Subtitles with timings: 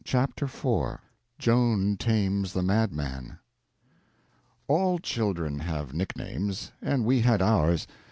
[0.03, 0.99] Chapter 4
[1.37, 3.37] Joan Tames the Mad Man
[4.67, 7.85] ALL CHILDREN have nicknames, and we had ours.